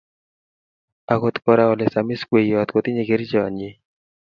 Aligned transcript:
akot 1.13 1.35
kora 1.43 1.63
olesamis 1.73 2.21
kweyot 2.29 2.69
kotinye 2.71 3.03
kerchonyi. 3.07 3.69